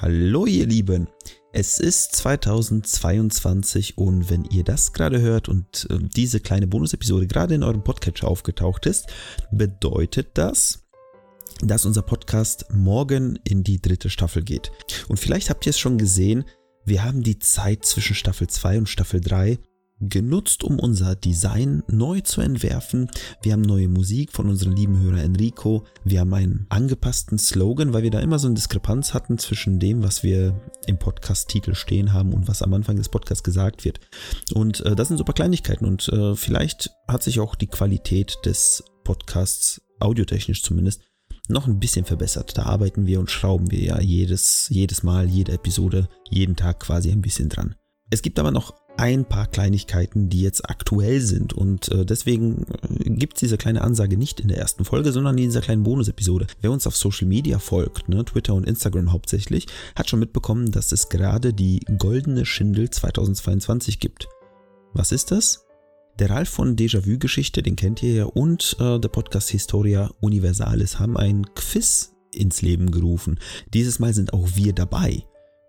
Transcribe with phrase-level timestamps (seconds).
[0.00, 1.08] Hallo ihr Lieben,
[1.52, 7.56] es ist 2022 und wenn ihr das gerade hört und äh, diese kleine Bonusepisode gerade
[7.56, 9.08] in eurem Podcatcher aufgetaucht ist,
[9.50, 10.86] bedeutet das,
[11.62, 14.70] dass unser Podcast morgen in die dritte Staffel geht.
[15.08, 16.44] Und vielleicht habt ihr es schon gesehen,
[16.84, 19.58] wir haben die Zeit zwischen Staffel 2 und Staffel 3
[20.00, 23.10] genutzt, um unser Design neu zu entwerfen.
[23.42, 25.84] Wir haben neue Musik von unserem lieben Hörer Enrico.
[26.04, 30.02] Wir haben einen angepassten Slogan, weil wir da immer so eine Diskrepanz hatten zwischen dem,
[30.02, 34.00] was wir im Podcast-Titel stehen haben und was am Anfang des Podcasts gesagt wird.
[34.54, 38.84] Und äh, das sind super Kleinigkeiten und äh, vielleicht hat sich auch die Qualität des
[39.04, 41.02] Podcasts, audiotechnisch zumindest,
[41.48, 42.56] noch ein bisschen verbessert.
[42.56, 47.10] Da arbeiten wir und schrauben wir ja jedes, jedes Mal, jede Episode, jeden Tag quasi
[47.10, 47.74] ein bisschen dran.
[48.10, 51.52] Es gibt aber noch ein paar Kleinigkeiten, die jetzt aktuell sind.
[51.52, 55.38] Und äh, deswegen äh, gibt es diese kleine Ansage nicht in der ersten Folge, sondern
[55.38, 56.48] in dieser kleinen Bonus-Episode.
[56.60, 60.90] Wer uns auf Social Media folgt, ne, Twitter und Instagram hauptsächlich, hat schon mitbekommen, dass
[60.90, 64.28] es gerade die Goldene Schindel 2022 gibt.
[64.94, 65.66] Was ist das?
[66.18, 71.16] Der Ralf von Déjà-vu-Geschichte, den kennt ihr ja, und äh, der Podcast Historia Universalis haben
[71.16, 73.38] ein Quiz ins Leben gerufen.
[73.72, 75.24] Dieses Mal sind auch wir dabei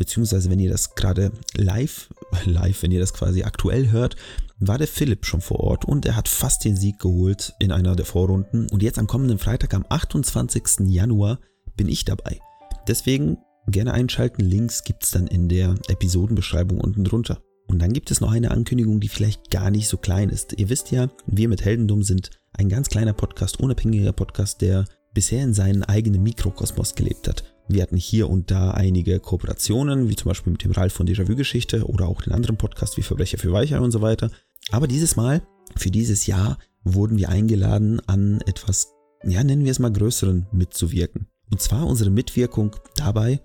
[0.00, 2.08] beziehungsweise wenn ihr das gerade live,
[2.46, 4.16] live, wenn ihr das quasi aktuell hört,
[4.58, 7.94] war der Philipp schon vor Ort und er hat fast den Sieg geholt in einer
[7.94, 8.66] der Vorrunden.
[8.70, 10.86] Und jetzt am kommenden Freitag, am 28.
[10.86, 11.38] Januar,
[11.76, 12.40] bin ich dabei.
[12.88, 14.42] Deswegen gerne einschalten.
[14.42, 17.42] Links gibt es dann in der Episodenbeschreibung unten drunter.
[17.68, 20.58] Und dann gibt es noch eine Ankündigung, die vielleicht gar nicht so klein ist.
[20.58, 25.44] Ihr wisst ja, wir mit Heldendum sind ein ganz kleiner Podcast, unabhängiger Podcast, der bisher
[25.44, 27.44] in seinem eigenen Mikrokosmos gelebt hat.
[27.72, 31.86] Wir hatten hier und da einige Kooperationen, wie zum Beispiel mit dem Ralf von Déjà-vu-Geschichte
[31.86, 34.28] oder auch den anderen Podcast wie Verbrecher für Weicher und so weiter.
[34.72, 35.40] Aber dieses Mal,
[35.76, 38.88] für dieses Jahr, wurden wir eingeladen, an etwas,
[39.22, 41.28] ja, nennen wir es mal größeren mitzuwirken.
[41.48, 43.40] Und zwar unsere Mitwirkung dabei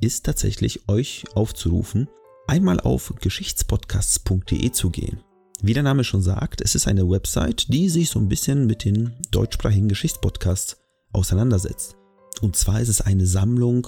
[0.00, 2.08] ist tatsächlich euch aufzurufen,
[2.46, 5.18] einmal auf geschichtspodcasts.de zu gehen.
[5.62, 8.84] Wie der Name schon sagt, es ist eine Website, die sich so ein bisschen mit
[8.84, 10.76] den deutschsprachigen Geschichtspodcasts
[11.12, 11.96] auseinandersetzt.
[12.40, 13.86] Und zwar ist es eine Sammlung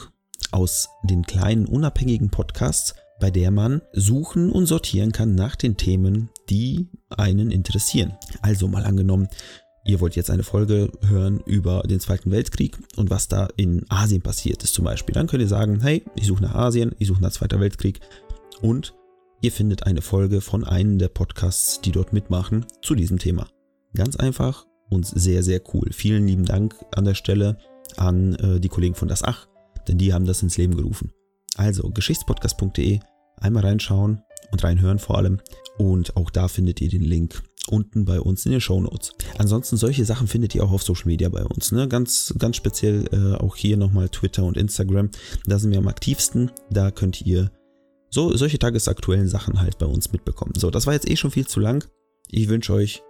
[0.52, 6.30] aus den kleinen unabhängigen Podcasts, bei der man suchen und sortieren kann nach den Themen,
[6.50, 8.16] die einen interessieren.
[8.42, 9.28] Also mal angenommen,
[9.84, 14.22] ihr wollt jetzt eine Folge hören über den Zweiten Weltkrieg und was da in Asien
[14.22, 15.14] passiert ist zum Beispiel.
[15.14, 18.00] Dann könnt ihr sagen, hey, ich suche nach Asien, ich suche nach Zweiter Weltkrieg
[18.60, 18.94] und
[19.40, 23.48] ihr findet eine Folge von einem der Podcasts, die dort mitmachen, zu diesem Thema.
[23.94, 25.90] Ganz einfach und sehr, sehr cool.
[25.92, 27.58] Vielen lieben Dank an der Stelle
[27.96, 29.46] an äh, die Kollegen von Das Ach,
[29.88, 31.12] denn die haben das ins Leben gerufen.
[31.56, 33.00] Also geschichtspodcast.de,
[33.38, 35.40] einmal reinschauen und reinhören vor allem.
[35.78, 39.12] Und auch da findet ihr den Link unten bei uns in den Show Notes.
[39.38, 41.72] Ansonsten solche Sachen findet ihr auch auf Social Media bei uns.
[41.72, 41.88] Ne?
[41.88, 45.10] Ganz, ganz speziell äh, auch hier nochmal Twitter und Instagram.
[45.46, 46.50] Da sind wir am aktivsten.
[46.70, 47.50] Da könnt ihr
[48.10, 50.52] so solche tagesaktuellen Sachen halt bei uns mitbekommen.
[50.56, 51.84] So, das war jetzt eh schon viel zu lang.
[52.30, 53.02] Ich wünsche euch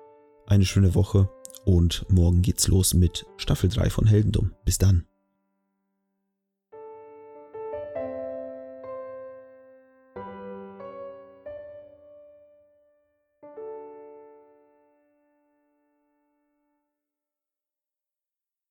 [0.47, 1.29] eine schöne Woche
[1.67, 4.53] und morgen geht's los mit Staffel 3 von Heldendum.
[4.65, 5.05] Bis dann.